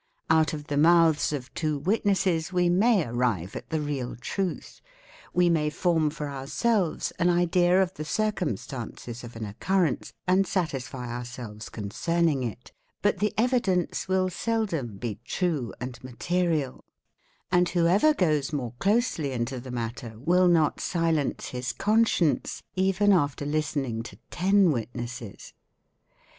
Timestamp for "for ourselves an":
6.09-7.29